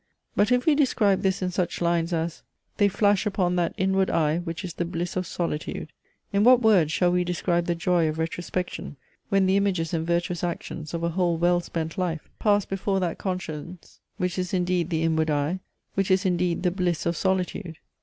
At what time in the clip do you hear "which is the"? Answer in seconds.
4.39-4.83